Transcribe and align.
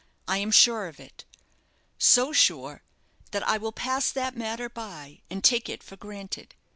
I 0.27 0.37
am 0.39 0.49
sure 0.49 0.87
of 0.87 0.99
it. 0.99 1.25
So 1.99 2.33
sure, 2.33 2.81
that 3.29 3.47
I 3.47 3.57
will 3.59 3.71
pass 3.71 4.11
that 4.11 4.35
matter 4.35 4.67
by, 4.67 5.21
and 5.29 5.43
take 5.43 5.69
it 5.69 5.83
for 5.83 5.95
granted. 5.95 6.55